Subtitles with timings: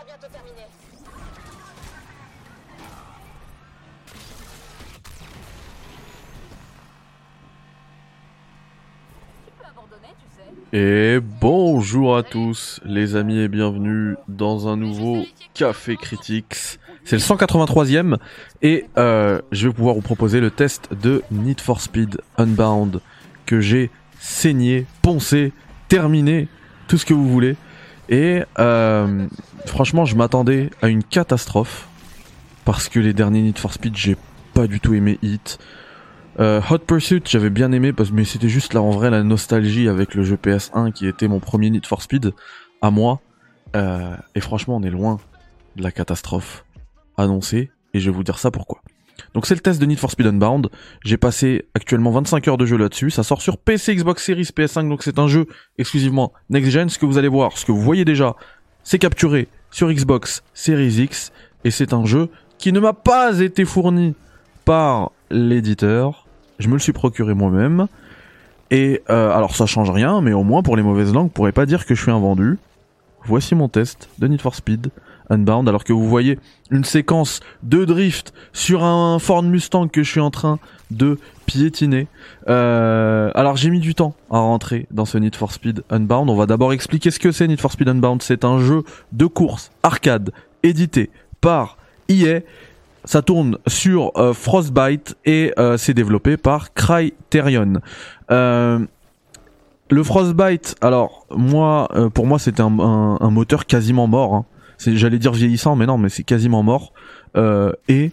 [0.00, 0.66] sera bientôt terminé.
[10.72, 16.78] Et bonjour à tous les amis et bienvenue dans un nouveau Café Critics.
[17.04, 18.18] C'est le 183e
[18.62, 23.00] et euh, je vais pouvoir vous proposer le test de Need for Speed Unbound
[23.46, 23.90] que j'ai
[24.20, 25.52] saigné, poncé,
[25.88, 26.46] terminé,
[26.86, 27.56] tout ce que vous voulez.
[28.10, 29.26] Et euh,
[29.66, 31.88] franchement je m'attendais à une catastrophe
[32.64, 34.16] parce que les derniers Need for Speed j'ai
[34.52, 35.58] pas du tout aimé Hit.
[36.38, 40.14] Euh, Hot Pursuit, j'avais bien aimé, mais c'était juste là en vrai la nostalgie avec
[40.14, 42.32] le jeu PS1 qui était mon premier Need for Speed
[42.82, 43.20] à moi.
[43.76, 45.18] Euh, et franchement, on est loin
[45.76, 46.64] de la catastrophe
[47.16, 48.80] annoncée, et je vais vous dire ça pourquoi.
[49.34, 50.70] Donc c'est le test de Need for Speed Unbound.
[51.04, 53.10] J'ai passé actuellement 25 heures de jeu là-dessus.
[53.10, 55.46] Ça sort sur PC, Xbox Series, PS5, donc c'est un jeu
[55.78, 56.88] exclusivement next-gen.
[56.88, 58.36] Ce que vous allez voir, ce que vous voyez déjà,
[58.84, 61.32] c'est capturé sur Xbox Series X,
[61.64, 64.14] et c'est un jeu qui ne m'a pas été fourni
[64.64, 66.26] par l'éditeur.
[66.58, 67.86] Je me le suis procuré moi-même.
[68.70, 71.52] Et euh, alors ça change rien, mais au moins pour les mauvaises langues, vous pourrez
[71.52, 72.58] pas dire que je suis un vendu.
[73.24, 74.90] Voici mon test de Need for Speed
[75.30, 76.38] Unbound, alors que vous voyez
[76.70, 80.58] une séquence de drift sur un Ford Mustang que je suis en train
[80.90, 82.08] de piétiner.
[82.48, 86.28] Euh, alors j'ai mis du temps à rentrer dans ce Need for Speed Unbound.
[86.28, 88.22] On va d'abord expliquer ce que c'est Need for Speed Unbound.
[88.22, 90.30] C'est un jeu de course arcade
[90.62, 92.40] édité par EA
[93.04, 97.80] ça tourne sur euh, Frostbite et euh, c'est développé par Criterion.
[98.30, 98.78] Euh,
[99.90, 104.34] le Frostbite, alors moi, pour moi c'était un, un, moteur quasiment mort.
[104.34, 104.44] Hein.
[104.86, 106.92] J'allais dire vieillissant, mais non, mais c'est quasiment mort.
[107.36, 108.12] et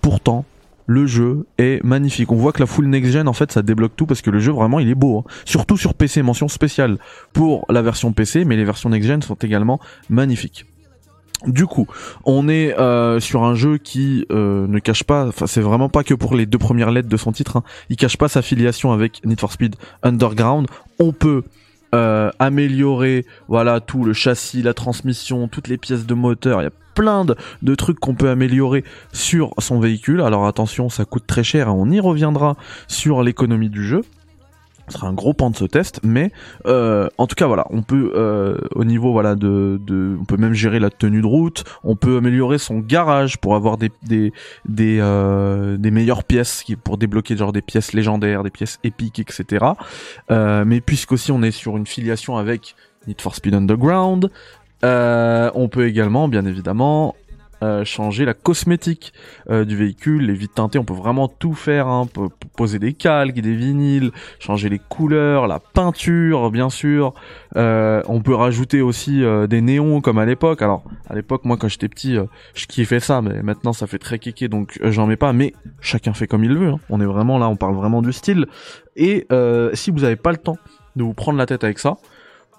[0.00, 0.44] pourtant,
[0.90, 2.32] le jeu est magnifique.
[2.32, 4.40] On voit que la full next gen en fait ça débloque tout parce que le
[4.40, 5.18] jeu vraiment il est beau.
[5.18, 5.30] Hein.
[5.44, 6.98] Surtout sur PC, mention spéciale
[7.32, 10.66] pour la version PC, mais les versions next gen sont également magnifiques.
[11.46, 11.86] Du coup,
[12.24, 16.02] on est euh, sur un jeu qui euh, ne cache pas, enfin c'est vraiment pas
[16.02, 18.90] que pour les deux premières lettres de son titre, hein, il cache pas sa filiation
[18.90, 20.66] avec Need for Speed Underground.
[20.98, 21.44] On peut
[21.94, 26.60] euh, améliorer, voilà, tout le châssis, la transmission, toutes les pièces de moteur.
[26.60, 30.20] Il y a plein de, trucs qu'on peut améliorer sur son véhicule.
[30.20, 31.68] Alors attention, ça coûte très cher.
[31.68, 32.56] Hein, on y reviendra
[32.88, 34.02] sur l'économie du jeu
[34.90, 36.32] ce sera un gros pan de ce test, mais
[36.66, 39.80] euh, en tout cas voilà, on peut euh, au niveau voilà de,
[40.20, 43.76] on peut même gérer la tenue de route, on peut améliorer son garage pour avoir
[43.76, 44.32] des des
[44.68, 49.64] des, euh, meilleures pièces pour débloquer genre des pièces légendaires, des pièces épiques, etc.
[50.30, 52.74] Mais puisqu'aussi on est sur une filiation avec
[53.06, 54.30] Need for Speed Underground,
[54.82, 57.14] on peut également bien évidemment
[57.62, 59.12] euh, changer la cosmétique
[59.50, 62.06] euh, du véhicule, les vides teintés, on peut vraiment tout faire, hein,
[62.56, 67.12] poser des calques, des vinyles, changer les couleurs, la peinture bien sûr,
[67.56, 71.68] euh, on peut rajouter aussi des néons comme à l'époque, alors à l'époque moi quand
[71.68, 72.16] j'étais petit
[72.54, 76.14] je kiffais ça, mais maintenant ça fait très kéké donc j'en mets pas, mais chacun
[76.14, 76.80] fait comme il veut, hein.
[76.88, 78.46] on est vraiment là, on parle vraiment du style,
[78.96, 79.26] et
[79.74, 80.58] si vous avez pas le temps
[80.96, 81.96] de vous prendre la tête avec ça,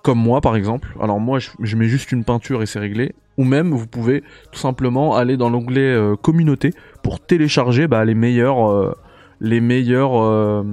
[0.01, 0.95] comme moi par exemple.
[1.01, 3.13] Alors moi je, mets juste une peinture et c'est réglé.
[3.37, 8.13] Ou même vous pouvez tout simplement aller dans l'onglet euh, communauté pour télécharger bah, les
[8.13, 8.93] meilleurs euh,
[9.39, 10.63] les meilleurs euh,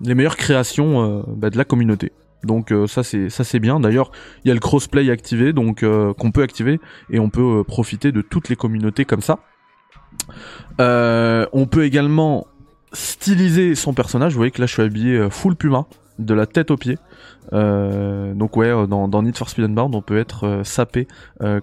[0.00, 2.12] les meilleures créations bah, de la communauté.
[2.44, 3.80] Donc ça c'est ça c'est bien.
[3.80, 4.10] D'ailleurs
[4.44, 6.80] il y a le crossplay activé donc qu'on peut activer
[7.10, 9.38] et on peut profiter de toutes les communautés comme ça.
[10.78, 12.46] on peut également
[12.92, 14.32] styliser son personnage.
[14.32, 15.86] Vous voyez que là je suis habillé full Puma
[16.18, 16.98] de la tête aux pieds.
[17.52, 21.06] Euh, donc ouais, euh, dans, Need for Speed Unbound, on peut être euh, sapé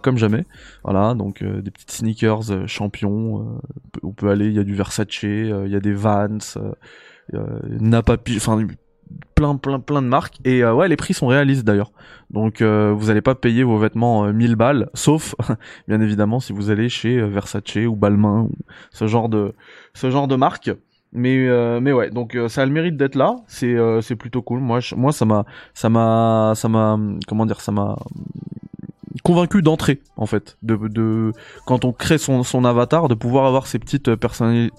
[0.01, 0.45] comme jamais.
[0.83, 3.59] Voilà, donc des petites sneakers champions.
[4.03, 6.37] on peut aller, il y a du Versace, il y a des Vans,
[7.31, 8.67] Napa, enfin
[9.35, 11.91] plein plein plein de marques et ouais les prix sont réalistes d'ailleurs
[12.31, 15.35] donc vous allez pas payer vos vêtements 1000 balles sauf
[15.87, 18.55] bien évidemment si vous allez chez Versace ou Balmain ou
[18.91, 19.53] ce genre de
[19.93, 20.71] ce genre de marque
[21.15, 23.37] mais euh, mais ouais donc euh, ça a le mérite d'être là.
[23.47, 24.59] C'est euh, c'est plutôt cool.
[24.59, 27.95] Moi moi ça m'a ça m'a ça m'a comment dire ça m'a
[29.23, 30.57] convaincu d'entrer en fait.
[30.61, 31.31] De, de
[31.65, 34.13] quand on crée son, son avatar de pouvoir avoir ces petites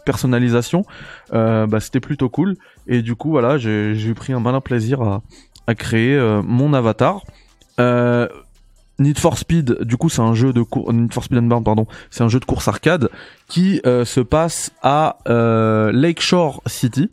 [0.05, 0.85] personnalisations
[1.33, 2.57] bah c'était plutôt cool.
[2.87, 5.23] Et du coup voilà j'ai pris un malin plaisir à
[5.67, 7.23] à créer mon avatar.
[7.79, 8.29] Euh,
[8.99, 10.93] Need for Speed, du coup, c'est un jeu de course.
[10.93, 13.11] Need for Speed Unbound, pardon, c'est un jeu de course arcade
[13.49, 17.11] qui euh, se passe à euh, Lakeshore City.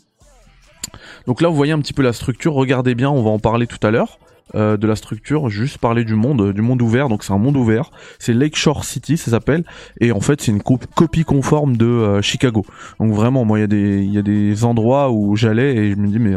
[1.27, 2.53] Donc là, vous voyez un petit peu la structure.
[2.53, 4.19] Regardez bien, on va en parler tout à l'heure.
[4.55, 7.09] Euh, de la structure, juste parler du monde, du monde ouvert.
[7.09, 7.91] Donc c'est un monde ouvert.
[8.19, 9.63] C'est Lakeshore City, ça s'appelle.
[9.99, 12.65] Et en fait, c'est une copie conforme de Chicago.
[12.99, 15.91] Donc vraiment, moi, il y a des, il y a des endroits où j'allais et
[15.91, 16.35] je me dis mais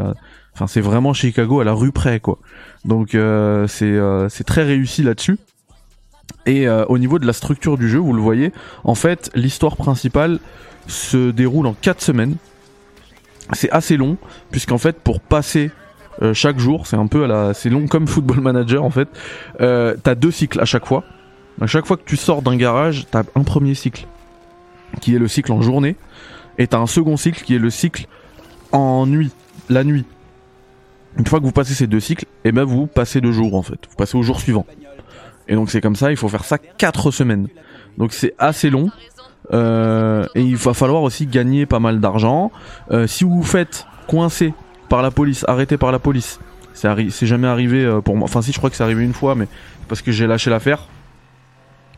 [0.56, 2.38] Enfin, c'est vraiment Chicago à la rue près, quoi.
[2.86, 5.36] Donc euh, c'est euh, c'est très réussi là-dessus.
[6.46, 9.76] Et euh, au niveau de la structure du jeu, vous le voyez, en fait, l'histoire
[9.76, 10.38] principale
[10.86, 12.36] se déroule en 4 semaines.
[13.52, 14.16] C'est assez long,
[14.50, 15.70] puisqu'en fait, pour passer
[16.22, 19.08] euh, chaque jour, c'est un peu à la, c'est long comme Football Manager en fait.
[19.58, 21.04] T'as deux cycles à chaque fois.
[21.60, 24.06] À chaque fois que tu sors d'un garage, t'as un premier cycle
[25.02, 25.96] qui est le cycle en journée,
[26.56, 28.06] et t'as un second cycle qui est le cycle
[28.72, 29.32] en nuit,
[29.68, 30.06] la nuit.
[31.18, 33.54] Une fois que vous passez ces deux cycles, et eh ben vous passez deux jours
[33.54, 33.78] en fait.
[33.88, 34.66] Vous passez au jour suivant.
[35.48, 37.48] Et donc c'est comme ça, il faut faire ça quatre semaines.
[37.98, 38.90] Donc c'est assez long.
[39.52, 42.50] Euh, et il va falloir aussi gagner pas mal d'argent.
[42.90, 44.52] Euh, si vous vous faites coincer
[44.88, 46.40] par la police, arrêté par la police,
[46.74, 48.24] c'est jamais arrivé euh, pour moi.
[48.24, 49.48] Enfin si je crois que c'est arrivé une fois, mais
[49.88, 50.88] parce que j'ai lâché l'affaire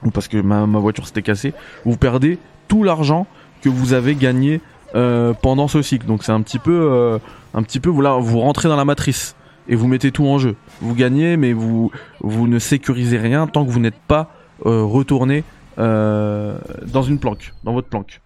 [0.04, 1.54] ou parce que ma, ma voiture s'était cassée.
[1.84, 2.38] Vous perdez
[2.68, 3.26] tout l'argent
[3.62, 4.60] que vous avez gagné
[4.94, 6.06] euh, pendant ce cycle.
[6.06, 7.18] Donc c'est un petit peu, euh,
[7.54, 9.36] un petit peu, voilà, vous rentrez dans la matrice
[9.68, 10.56] et vous mettez tout en jeu.
[10.80, 11.90] Vous gagnez, mais vous,
[12.20, 14.30] vous ne sécurisez rien tant que vous n'êtes pas
[14.66, 15.44] euh, retourné
[15.76, 18.20] dans une planque, dans votre planque.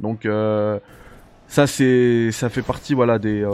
[0.00, 0.26] Donc
[1.46, 3.48] ça c'est, ça fait partie, voilà, des,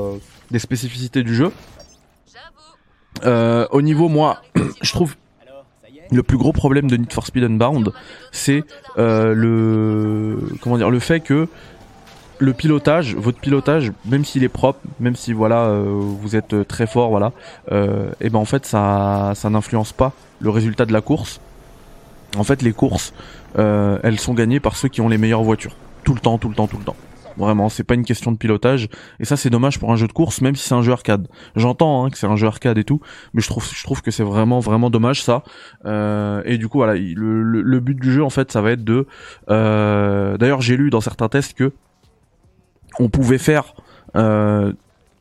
[0.50, 1.52] des spécificités du jeu.
[3.26, 4.40] au niveau, moi,
[4.80, 5.16] je trouve
[6.10, 7.92] le plus gros problème de Need for Speed Unbound,
[8.32, 8.62] c'est
[8.96, 11.46] le comment dire le fait que
[12.38, 16.64] le pilotage, votre pilotage, même s'il est propre, même si voilà euh, vous êtes euh,
[16.64, 17.32] très fort, voilà,
[17.72, 21.40] euh, et ben en fait ça ça n'influence pas le résultat de la course.
[22.36, 23.14] En fait, les courses,
[23.56, 25.74] elles sont gagnées par ceux qui ont les meilleures voitures,
[26.04, 26.96] tout le temps, tout le temps, tout le temps.
[27.38, 28.88] Vraiment, c'est pas une question de pilotage.
[29.20, 31.28] Et ça, c'est dommage pour un jeu de course, même si c'est un jeu arcade.
[31.54, 33.00] J'entends hein, que c'est un jeu arcade et tout,
[33.32, 35.44] mais je trouve, je trouve que c'est vraiment, vraiment dommage ça.
[35.86, 39.06] et du coup, voilà, le, le, but du jeu, en fait, ça va être de.
[39.48, 41.72] D'ailleurs, j'ai lu dans certains tests que
[42.98, 43.74] on pouvait faire
[44.16, 44.72] euh,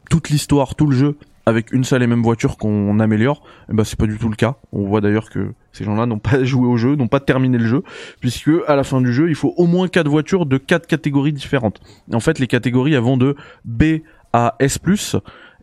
[0.10, 4.00] toute l'histoire, tout le jeu avec une seule et même voiture qu'on améliore, ben c'est
[4.00, 4.56] pas du tout le cas.
[4.72, 7.66] On voit d'ailleurs que ces gens-là n'ont pas joué au jeu, n'ont pas terminé le
[7.68, 7.83] jeu,
[8.19, 11.33] puisque à la fin du jeu, il faut au moins quatre voitures de quatre catégories
[11.33, 11.80] différentes.
[12.12, 14.00] En fait, les catégories elles vont de B
[14.33, 14.80] à S+,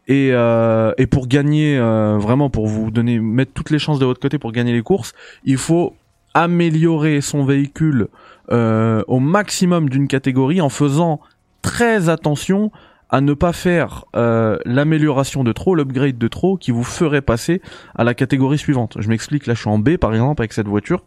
[0.09, 4.05] et, euh, et pour gagner euh, vraiment pour vous donner mettre toutes les chances de
[4.05, 5.15] votre côté pour gagner les courses,
[5.45, 5.95] il faut
[6.35, 8.09] améliorer son véhicule
[8.51, 11.21] au maximum d'une catégorie en faisant
[11.63, 12.71] très attention
[13.09, 17.61] à ne pas faire euh, l'amélioration de trop, l'upgrade de trop qui vous ferait passer
[17.95, 18.97] à la catégorie suivante.
[18.99, 21.05] Je m'explique, là je suis en B par exemple avec cette voiture.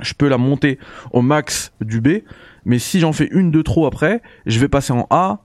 [0.00, 0.78] Je peux la monter
[1.12, 2.22] au max du B,
[2.64, 5.40] mais si j'en fais une de trop après, je vais passer en A,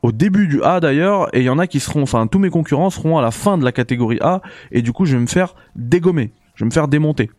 [0.00, 2.48] au début du A d'ailleurs, et il y en a qui seront, enfin tous mes
[2.48, 5.26] concurrents seront à la fin de la catégorie A, et du coup je vais me
[5.26, 7.30] faire dégommer, je vais me faire démonter.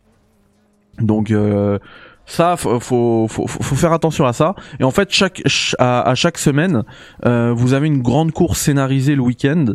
[1.00, 1.80] Donc euh,
[2.26, 4.56] ça, faut, faut, faut, faut, faire attention à ça.
[4.80, 5.42] Et en fait, chaque
[5.78, 6.84] à, chaque semaine,
[7.26, 9.66] euh, vous avez une grande course scénarisée le week-end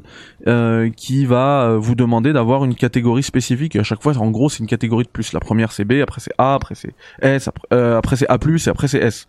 [0.46, 3.76] euh, qui va euh, vous demander d'avoir une catégorie spécifique.
[3.76, 5.32] Et à chaque fois, en gros, c'est une catégorie de plus.
[5.32, 8.38] La première c'est B, après c'est A, après c'est S, après, euh, après c'est A+,
[8.38, 9.26] et après c'est S.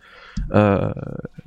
[0.54, 0.90] Euh,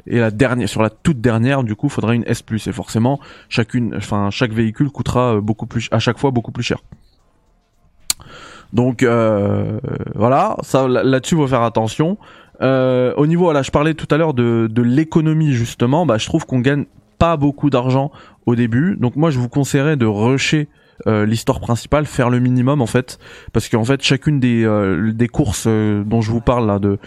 [0.06, 2.44] et la dernière, sur la toute dernière, du coup, faudra une S+.
[2.68, 6.80] Et forcément, chacune, enfin, chaque véhicule coûtera beaucoup plus, à chaque fois beaucoup plus cher.
[8.74, 9.80] Donc euh,
[10.16, 12.18] voilà, ça là-dessus faut faire attention.
[12.62, 16.06] Euh, au niveau, voilà, je parlais tout à l'heure de, l'économie justement.
[16.06, 16.86] Bah, je trouve qu'on gagne
[17.20, 18.12] pas beaucoup d'argent
[18.46, 18.98] au début.
[18.98, 20.68] Donc moi, je vous conseillerais de rusher
[21.08, 23.20] euh, l'histoire principale, faire le minimum en fait,
[23.52, 27.00] parce qu'en fait chacune des, euh, courses dont je vous parle là, de,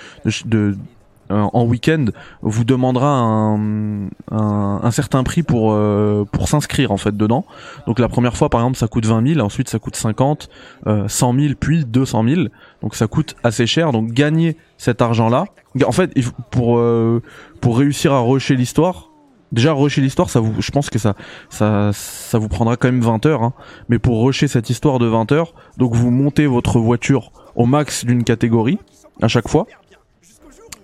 [1.31, 2.07] en week-end
[2.43, 7.45] vous demandera un, un, certain prix pour euh, pour s'inscrire en fait dedans.
[7.87, 10.49] Donc la première fois par exemple ça coûte 20 000, ensuite ça coûte 50,
[10.87, 12.43] euh, 100 000 puis 200 000.
[12.83, 13.93] Donc ça coûte assez cher.
[13.93, 15.47] Donc gagner cet argent là,
[15.85, 16.13] en fait
[16.51, 17.23] pour euh,
[17.61, 19.11] pour réussir à rusher l'histoire,
[19.53, 21.15] déjà rusher l'histoire ça vous je pense que ça
[21.51, 23.43] ça ça vous prendra quand même 20 heures.
[23.43, 23.53] Hein.
[23.89, 28.05] Mais pour rusher cette histoire de 20 heures, donc vous montez votre voiture au max
[28.05, 28.79] d'une catégorie
[29.23, 29.67] à chaque fois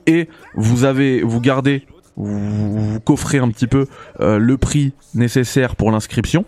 [0.07, 3.87] et vous avez, vous gardez, vous, coffrez un petit peu
[4.21, 6.45] euh, le prix nécessaire pour l'inscription,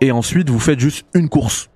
[0.00, 1.70] et ensuite vous faites juste une course.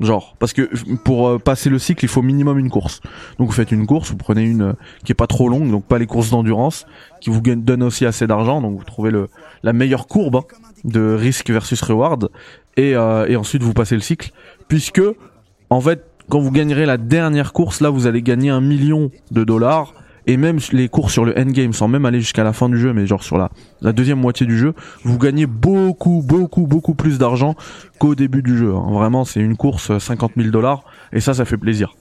[0.00, 0.68] Genre, parce que
[1.04, 3.00] pour euh, passer le cycle, il faut minimum une course.
[3.38, 4.72] Donc vous faites une course, vous prenez une euh,
[5.04, 6.86] qui est pas trop longue, donc pas les courses d'endurance,
[7.20, 9.12] qui vous donne aussi assez d'argent, donc vous trouvez
[9.62, 10.44] la meilleure courbe hein,
[10.82, 12.30] de risque versus reward,
[12.76, 14.32] et ensuite vous passez le cycle,
[14.66, 15.02] puisque
[15.70, 19.44] en fait quand vous gagnerez la dernière course, là, vous allez gagner un million de
[19.44, 19.94] dollars.
[20.26, 22.94] Et même les courses sur le endgame, sans même aller jusqu'à la fin du jeu,
[22.94, 27.56] mais genre sur la, deuxième moitié du jeu, vous gagnez beaucoup, beaucoup, beaucoup plus d'argent
[27.98, 28.74] qu'au début du jeu.
[28.74, 28.86] Hein.
[28.90, 31.94] Vraiment, c'est une course 50 000 dollars, et ça, ça fait plaisir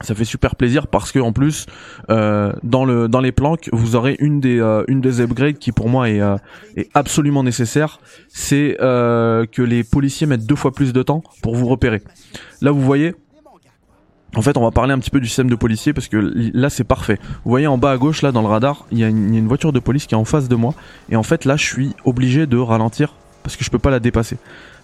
[0.00, 1.66] ça fait super plaisir parce que en plus
[2.08, 5.72] euh, dans le dans les planques vous aurez une des euh, une des upgrades qui
[5.72, 6.36] pour moi est, euh,
[6.76, 11.66] est absolument nécessaire c'est que les policiers mettent deux fois plus de temps pour vous
[11.66, 12.02] repérer
[12.60, 13.14] là vous voyez
[14.36, 16.16] En fait, on va parler un petit peu du système de policier parce que
[16.54, 17.18] là, c'est parfait.
[17.44, 19.72] Vous voyez en bas à gauche, là, dans le radar, il y, a une voiture
[19.72, 20.72] de police qui est en face de moi.
[21.10, 24.00] Et en fait, là, je suis obligé de ralentir parce que je peux pas la
[24.00, 24.38] dépasser.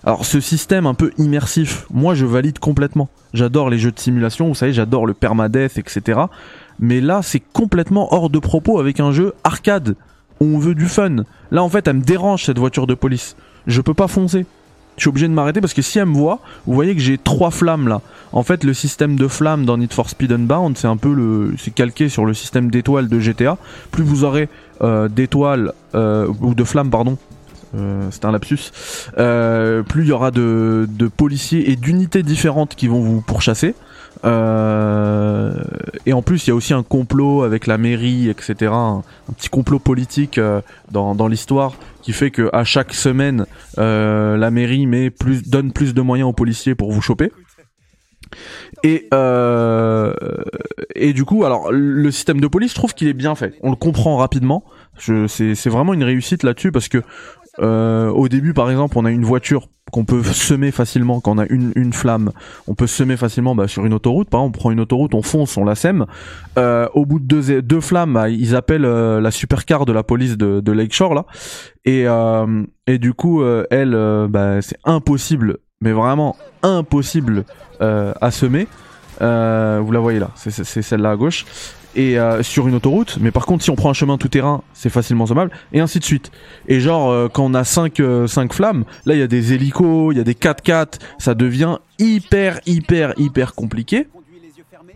[0.04, 3.08] Alors, ce système un peu immersif, moi, je valide complètement.
[3.34, 6.20] J'adore les jeux de simulation, vous savez, j'adore le permadeath, etc.
[6.78, 9.96] Mais là, c'est complètement hors de propos avec un jeu arcade
[10.40, 11.24] on veut du fun.
[11.50, 13.36] Là, en fait, elle me dérange cette voiture de police.
[13.66, 14.46] Je peux pas foncer
[14.96, 17.18] je suis obligé de m'arrêter parce que si elle me voit, vous voyez que j'ai
[17.18, 18.00] trois flammes là.
[18.32, 21.54] En fait, le système de flammes dans Need for Speed Unbound, c'est un peu le,
[21.58, 23.58] c'est calqué sur le système d'étoiles de GTA.
[23.90, 24.48] Plus vous aurez
[24.80, 27.18] euh, d'étoiles euh, ou de flammes, pardon.
[27.76, 28.72] Euh, c'est un lapsus.
[29.14, 33.74] plus il y aura de, policiers et d'unités différentes qui vont vous pourchasser.
[34.24, 35.54] Euh,
[36.04, 38.72] et en plus, il y a aussi un complot avec la mairie, etc.
[38.72, 39.02] Un,
[39.36, 43.46] petit complot politique euh, dans, l'histoire qui fait que à chaque semaine,
[43.78, 47.30] euh, la mairie met plus, donne plus de moyens aux policiers pour vous choper.
[48.82, 49.08] Et
[50.94, 53.54] et du coup, alors le système de police, je trouve qu'il est bien fait.
[53.62, 54.64] On le comprend rapidement.
[54.98, 57.02] C'est vraiment une réussite là-dessus parce que
[57.60, 61.38] euh, au début, par exemple, on a une voiture qu'on peut semer facilement quand on
[61.38, 62.32] a une, flamme.
[62.66, 64.28] On peut semer facilement bah, sur une autoroute.
[64.28, 66.06] Par exemple, on prend une autoroute, on fonce, on la sème.
[66.58, 70.36] Euh, au bout de deux, flammes, bah, ils appellent euh, la supercar de la police
[70.36, 71.26] de, Lakeshore là.
[71.84, 77.44] Et, du coup, elle, bah, c'est impossible, mais vraiment impossible
[77.80, 78.66] à semer.
[79.20, 81.44] vous la voyez là, c'est celle-là à gauche
[81.96, 83.18] et euh, sur une autoroute.
[83.20, 85.98] Mais par contre, si on prend un chemin tout terrain, c'est facilement sommable et ainsi
[85.98, 86.30] de suite.
[86.68, 89.54] Et genre euh, quand on a 5 euh, cinq flammes, là il y a des
[89.54, 94.06] hélicos, il y a des 4x4, ça devient hyper hyper hyper compliqué.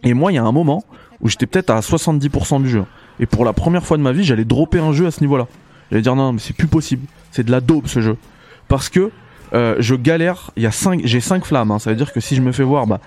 [0.03, 0.85] Et moi, il y a un moment
[1.21, 2.85] où j'étais peut-être à 70% du jeu.
[3.19, 5.47] Et pour la première fois de ma vie, j'allais dropper un jeu à ce niveau-là.
[5.91, 7.07] J'allais dire non, mais c'est plus possible.
[7.31, 8.17] C'est de la daube ce jeu.
[8.69, 9.11] Parce que
[9.53, 11.79] je galère, y a cinq, j'ai 5 flammes, hein.
[11.79, 13.01] ça veut dire que si je me fais voir, bah,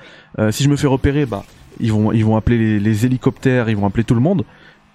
[0.51, 1.43] si je me fais repérer, bah,
[1.79, 4.45] ils vont, ils vont appeler les, hélicoptères, ils vont appeler tout le monde.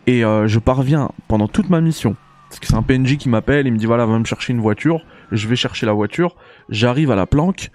[0.07, 2.17] Et euh, je parviens pendant toute ma mission,
[2.49, 4.61] parce que c'est un PNJ qui m'appelle, il me dit voilà, va me chercher une
[4.61, 5.05] voiture.
[5.31, 6.37] Je vais chercher la voiture,
[6.71, 7.71] j'arrive à la planque.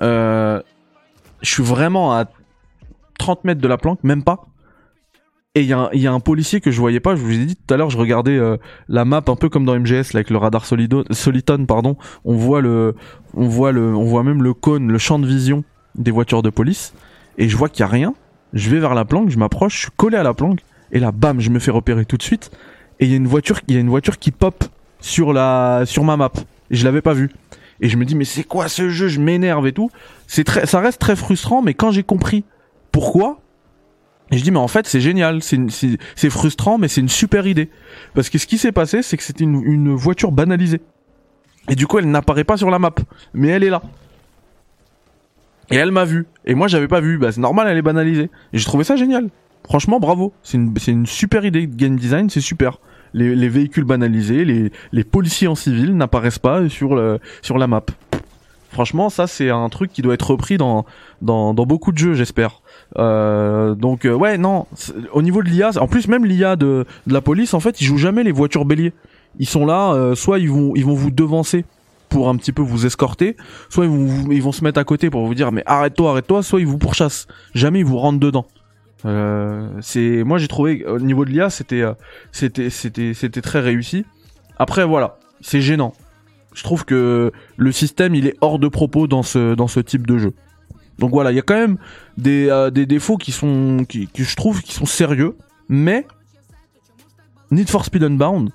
[0.00, 0.60] Euh,
[1.42, 2.24] je suis vraiment à
[3.18, 4.46] 30 mètres de la planque, même pas.
[5.56, 7.16] Et il y, a un policier que je voyais pas.
[7.16, 8.58] Je vous ai dit tout à l'heure, je regardais euh,
[8.90, 11.96] la map un peu comme dans MGS, avec le radar solido, Soliton, pardon.
[12.26, 12.94] On voit le,
[13.32, 16.50] on voit le, on voit même le cône, le champ de vision des voitures de
[16.50, 16.92] police.
[17.38, 18.12] Et je vois qu'il y a rien
[18.52, 20.60] je vais vers la planque, je m'approche, je suis collé à la planque,
[20.92, 22.50] et là, bam, je me fais repérer tout de suite.
[23.00, 24.64] Et il y a une voiture, il y a une voiture qui pop
[25.00, 26.32] sur la, sur ma map.
[26.70, 27.30] Et je l'avais pas vue.
[27.80, 29.08] Et je me dis, mais c'est quoi ce jeu?
[29.08, 29.90] Je m'énerve et tout.
[30.26, 32.44] C'est très, ça reste très frustrant, mais quand j'ai compris
[32.92, 33.40] pourquoi,
[34.30, 35.40] et je dis, mais en fait, c'est génial.
[35.42, 37.70] C'est frustrant, mais c'est une super idée.
[38.14, 40.80] Parce que ce qui s'est passé, c'est que c'était une, une voiture banalisée.
[41.68, 42.94] Et du coup, elle n'apparaît pas sur la map.
[43.34, 43.82] Mais elle est là.
[45.70, 46.26] Et elle m'a vu.
[46.44, 47.18] Et moi, j'avais pas vu.
[47.18, 48.30] Bah, c'est normal, elle est banalisée.
[48.52, 49.28] Et j'ai trouvé ça génial.
[49.64, 50.32] Franchement, bravo.
[50.42, 52.78] C'est une, une super idée de game design, c'est super.
[53.14, 57.66] Les, les véhicules banalisés, les, les policiers en civil n'apparaissent pas sur, le, sur la
[57.66, 57.84] map.
[58.70, 60.84] Franchement, ça, c'est un truc qui doit être repris dans,
[61.22, 62.60] dans, dans beaucoup de jeux, j'espère.
[62.98, 64.66] Euh, donc, euh, ouais, non.
[65.12, 67.98] Au niveau de l'IA, en plus, même l'IA de, la police, en fait, ils jouent
[67.98, 68.92] jamais les voitures béliers.
[69.38, 71.64] Ils sont là, euh, soit ils vont, ils vont vous devancer
[72.08, 73.36] pour un petit peu vous escorter,
[73.68, 76.42] soit ils vont, ils vont se mettre à côté pour vous dire mais arrête-toi, arrête-toi,
[76.42, 77.26] soit ils vous pourchassent.
[77.54, 78.46] Jamais ils vous rentrent dedans.
[79.82, 81.84] C'est moi j'ai trouvé au niveau de l'IA c'était
[82.32, 84.04] c'était c'était c'était très réussi.
[84.58, 85.92] Après voilà, c'est gênant.
[86.54, 90.08] Je trouve que le système il est hors de propos dans ce dans ce type
[90.08, 90.32] de jeu.
[90.98, 91.78] Donc voilà, il y a quand même
[92.16, 95.36] des, euh, défauts qui sont qui je trouve qui sont sérieux,
[95.68, 96.06] mais
[97.50, 98.50] Need for Speed Unbound,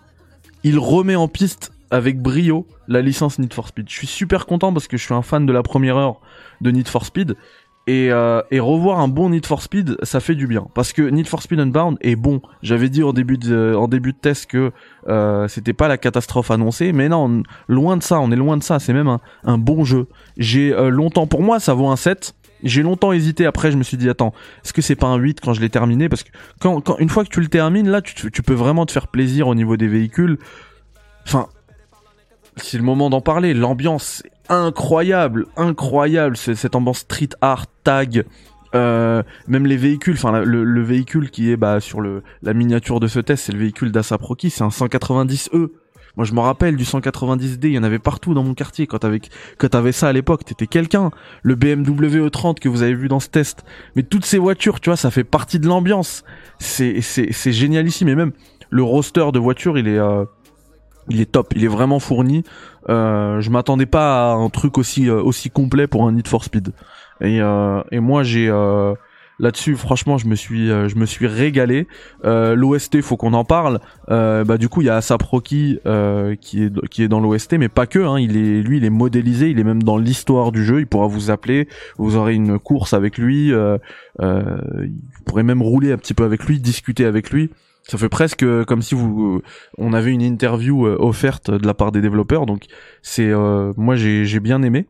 [0.64, 3.90] il remet en piste avec brio la licence Need for Speed.
[3.90, 6.22] Je suis super content parce que je suis un fan de la première heure
[6.62, 7.36] de Need for Speed.
[7.88, 10.68] Et, euh, et revoir un bon Need for Speed, ça fait du bien.
[10.76, 12.42] Parce que Need for Speed Unbound est bon.
[12.62, 14.72] J'avais dit en début de, en début de test que
[15.08, 18.64] euh, c'était pas la catastrophe annoncée, mais non, loin de ça, on est loin de
[18.64, 18.78] ça.
[18.78, 20.08] C'est même un, un, bon jeu.
[20.38, 22.36] J'ai euh, longtemps, pour moi, ça vaut un 7.
[22.64, 23.48] J'ai longtemps hésité.
[23.48, 24.34] Après, je me suis dit, attends,
[24.64, 26.08] est-ce que c'est pas un 8 quand je l'ai terminé?
[26.08, 28.86] Parce que quand, quand, une fois que tu le termines, là, tu, tu peux vraiment
[28.86, 30.38] te faire plaisir au niveau des véhicules.
[31.26, 31.48] Enfin,
[32.58, 33.56] c'est le moment d'en parler.
[33.56, 36.38] L'ambiance incroyable, incroyable.
[36.38, 38.26] Cette ambiance street art, tag,
[38.76, 40.16] euh, même les véhicules.
[40.16, 43.92] Enfin, le, véhicule qui est bah, sur la miniature de ce test, c'est le véhicule
[43.92, 44.50] d'Asap Rocky.
[44.50, 45.70] C'est un 190e.
[46.18, 47.60] Moi, je me rappelle du 190D.
[47.64, 48.86] Il y en avait partout dans mon quartier.
[48.86, 51.12] Quand t'avais ça à l'époque, t'étais quelqu'un.
[51.42, 53.64] Le BMW E30 que vous avez vu dans ce test.
[53.96, 56.26] Mais toutes ces voitures, tu vois, ça fait partie de l'ambiance.
[56.60, 58.04] C'est c'est c'est génial ici.
[58.04, 58.34] Mais même
[58.70, 60.26] le roster de voitures, il est euh,
[61.12, 62.44] il est top, il est vraiment fourni.
[62.90, 66.44] Euh, je m'attendais pas à un truc aussi euh, aussi complet pour un Need for
[66.44, 66.74] Speed.
[67.22, 68.96] Et, euh, moi j'ai euh,
[69.38, 71.88] là-dessus, franchement, je me suis, je me suis régalé.
[72.24, 73.80] L'OST, faut qu'on en parle.
[74.08, 75.80] bah du coup, il y a Asap Rocky
[76.42, 78.00] qui est qui est dans l'OST, mais pas que.
[78.00, 80.80] Hein, il est, lui, il est modélisé, il est même dans l'histoire du jeu.
[80.80, 83.52] Il pourra vous appeler, vous aurez une course avec lui.
[84.22, 87.50] Euh, vous pourrez même rouler un petit peu avec lui, discuter avec lui.
[87.84, 89.42] Ça fait presque comme si vous,
[89.78, 92.46] on avait une interview offerte de la part des développeurs.
[92.46, 92.66] Donc
[93.02, 93.32] c'est,
[93.76, 94.88] moi j'ai bien aimé.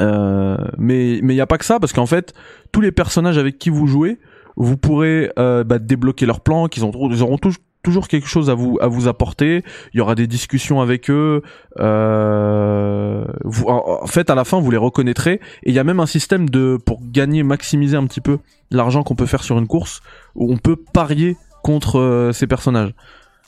[0.00, 2.34] Euh, mais mais il y a pas que ça parce qu'en fait
[2.72, 4.18] tous les personnages avec qui vous jouez,
[4.56, 8.54] vous pourrez euh, bah, débloquer leurs plans, qu'ils ont ils auront toujours quelque chose à
[8.54, 9.62] vous à vous apporter.
[9.94, 11.42] Il y aura des discussions avec eux.
[11.78, 13.24] Euh,
[13.66, 15.34] en fait, à la fin, vous les reconnaîtrez.
[15.62, 18.38] Et il y a même un système de pour gagner, maximiser un petit peu
[18.70, 20.02] l'argent qu'on peut faire sur une course,
[20.34, 22.94] où on peut parier contre euh, ces personnages.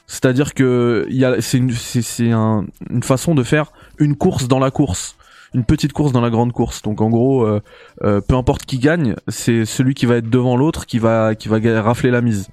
[0.08, 1.06] C'est-à-dire que
[1.38, 5.14] c'est une façon de faire une course dans la course
[5.54, 6.82] une petite course dans la grande course.
[6.82, 7.62] Donc en gros, euh,
[8.04, 11.32] euh, peu importe qui gagne, c'est celui qui va être devant l'autre qui va
[11.80, 12.48] rafler la mise.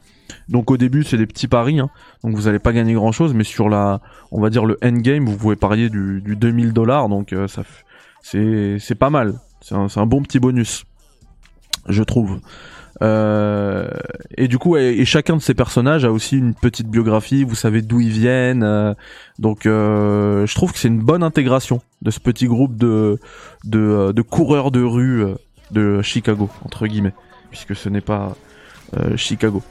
[0.47, 1.89] Donc au début c'est des petits paris, hein.
[2.23, 3.99] donc vous allez pas gagner grand chose, mais sur la,
[4.31, 7.35] on va dire le endgame, vous pouvez parier du, du 2000 dollars, donc
[8.21, 10.85] c'est pas mal, c'est un bon petit bonus,
[11.89, 12.39] je trouve.
[13.01, 13.87] Euh,
[14.37, 17.43] et du coup, et, chacun de ces personnages a aussi une petite biographie.
[17.43, 18.63] Vous savez d'où ils viennent.
[18.63, 18.93] Euh,
[19.39, 23.19] donc, euh, je trouve que c'est une bonne intégration de ce petit groupe de
[23.65, 25.25] de, coureurs de rue
[25.71, 27.13] de Chicago entre guillemets,
[27.49, 28.35] puisque ce n'est pas
[29.15, 29.61] Chicago.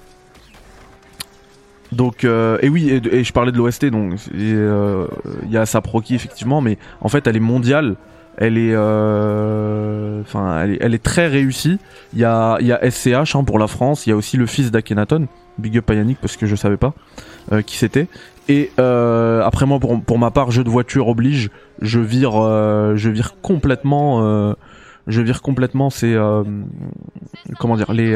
[1.93, 6.77] Donc et oui et, je parlais de l'OST donc il y a Saproki effectivement mais
[7.01, 7.95] en fait elle est mondiale
[8.37, 11.79] elle est euh, elle, est, elle, est, très réussie.
[12.13, 14.07] Il y a il y a SCH hein, pour la France.
[14.07, 15.29] Il y a aussi le fils d'Akhenaton.
[15.59, 16.95] Big up Yannick parce que je savais pas
[17.53, 18.09] euh, qui c'était.
[18.49, 21.51] Et euh, après moi pour, pour ma part jeu de voiture oblige.
[21.81, 22.33] Je vire
[22.97, 24.55] je vire complètement
[25.07, 26.19] je vire complètement ces
[27.59, 28.11] comment dire les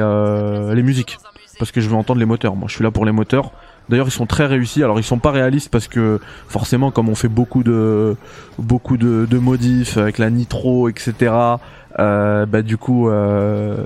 [0.75, 1.19] les musiques.
[1.59, 2.57] Parce que je veux entendre les moteurs.
[2.57, 3.53] Moi je suis là pour les moteurs
[3.89, 4.83] D'ailleurs, ils sont très réussis.
[4.83, 8.17] Alors, ils sont pas réalistes parce que forcément, comme on fait beaucoup de
[8.59, 11.33] beaucoup de, modifs avec la nitro, etc.
[11.99, 13.77] Euh, bah du coup, euh,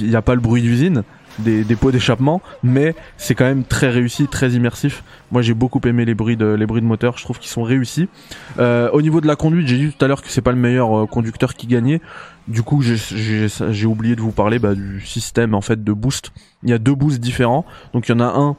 [0.00, 1.04] il n'y a pas le bruit d'usine
[1.38, 5.02] des, des pots d'échappement, mais c'est quand même très réussi, très immersif.
[5.30, 7.18] Moi, j'ai beaucoup aimé les bruits de les bruits de moteur.
[7.18, 8.08] Je trouve qu'ils sont réussis.
[8.58, 10.58] Euh, au niveau de la conduite, j'ai dit tout à l'heure que c'est pas le
[10.58, 12.00] meilleur euh, conducteur qui gagnait.
[12.48, 16.32] Du coup, j'ai oublié de vous parler bah, du système en fait de boost.
[16.62, 17.64] Il y a deux boosts différents.
[17.92, 18.56] Donc, il y en a un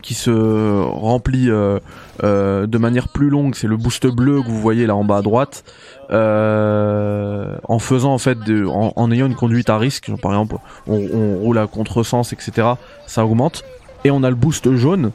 [0.00, 1.78] qui se remplit euh,
[2.24, 5.18] euh, de manière plus longue, c'est le boost bleu que vous voyez là en bas
[5.18, 5.64] à droite,
[6.10, 10.94] euh, en faisant en fait, de, en, ayant une conduite à risque, par exemple on,
[10.94, 12.68] on, roule à contresens, etc.
[13.06, 13.64] Ça augmente.
[14.04, 15.12] Et on a le boost jaune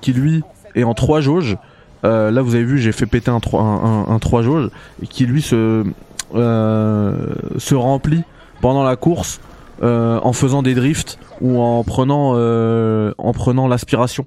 [0.00, 0.42] qui lui
[0.74, 1.56] est en 3 jauges.
[2.02, 4.70] là vous avez vu, j'ai fait péter un 3, un, un 3 jauges
[5.10, 5.84] qui lui se
[6.32, 8.24] se remplit
[8.62, 9.40] pendant la course
[9.82, 14.26] euh, en faisant des drifts ou en prenant euh, en prenant l'aspiration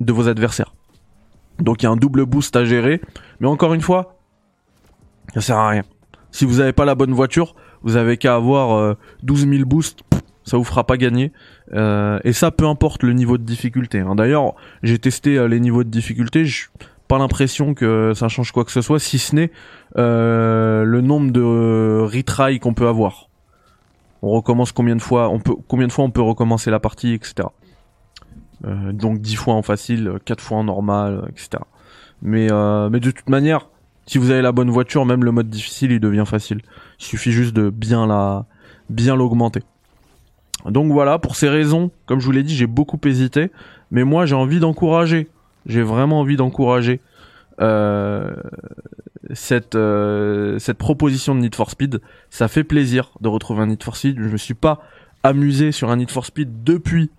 [0.00, 0.74] de vos adversaires.
[1.60, 3.00] Donc il y a un double boost à gérer,
[3.38, 4.16] mais encore une fois,
[5.32, 5.82] ça sert à rien.
[6.32, 10.00] Si vous n'avez pas la bonne voiture, vous avez qu'à avoir 12 euh, 000 boosts,
[10.42, 11.30] ça vous fera pas gagner.
[11.72, 14.00] et ça, peu importe le niveau de difficulté.
[14.00, 14.16] Hein.
[14.16, 16.64] D'ailleurs, j'ai testé les niveaux de difficulté, j'ai
[17.06, 19.52] pas l'impression que ça change quoi que ce soit, si ce n'est
[19.94, 23.28] le nombre de retry qu'on peut avoir
[24.22, 27.12] on recommence combien de fois, on peut, combien de fois on peut recommencer la partie,
[27.12, 27.48] etc.
[28.64, 31.62] Euh, donc 10 fois en facile, 4 fois en normal, etc.
[32.22, 33.68] Mais, euh, mais de toute manière,
[34.06, 36.60] si vous avez la bonne voiture, même le mode difficile, il devient facile.
[37.00, 38.46] Il suffit juste de bien la,
[38.88, 39.62] bien l'augmenter.
[40.66, 43.50] Donc voilà, pour ces raisons, comme je vous l'ai dit, j'ai beaucoup hésité,
[43.90, 45.28] mais moi j'ai envie d'encourager.
[45.66, 47.00] J'ai vraiment envie d'encourager
[47.60, 48.32] euh,
[49.32, 52.00] cette euh, cette proposition de Need for Speed.
[52.30, 54.18] Ça fait plaisir de retrouver un Need for Speed.
[54.18, 54.82] Je me suis pas
[55.22, 57.10] amusé sur un Need for Speed depuis.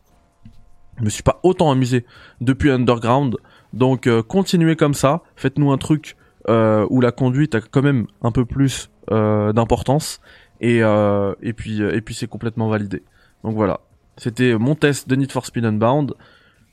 [0.98, 2.06] Je me suis pas autant amusé
[2.40, 3.38] depuis Underground.
[3.74, 5.22] Donc euh, continuez comme ça.
[5.36, 6.16] Faites-nous un truc
[6.50, 10.22] euh, où la conduite a quand même un peu plus d'importance.
[10.62, 13.04] Et, et puis et puis c'est complètement validé.
[13.44, 13.82] Donc voilà.
[14.16, 16.14] C'était mon test de Need for Speed Unbound.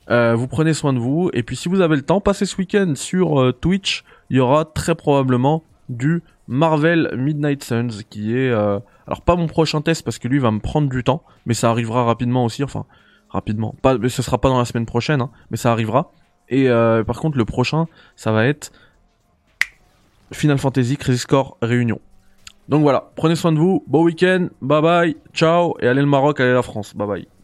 [0.08, 1.30] vous prenez soin de vous.
[1.32, 4.64] Et puis si vous avez le temps, passez ce week-end sur Twitch il y aura
[4.64, 10.18] très probablement du Marvel Midnight Suns qui est euh, alors pas mon prochain test parce
[10.18, 12.86] que lui va me prendre du temps mais ça arrivera rapidement aussi enfin
[13.28, 13.74] rapidement.
[13.82, 16.12] Pas mais ce sera pas dans la semaine prochaine hein, mais ça arrivera.
[16.48, 18.72] Et euh, par contre le prochain ça va être
[20.32, 22.00] Final Fantasy Crisis Core Réunion.
[22.68, 26.40] Donc voilà prenez soin de vous bon week-end bye bye ciao et allez le Maroc
[26.40, 27.39] allez la France bye bye